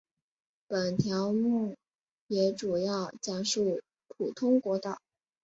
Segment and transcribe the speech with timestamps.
[0.67, 1.77] 本条目
[2.25, 4.99] 也主要讲述普通国道。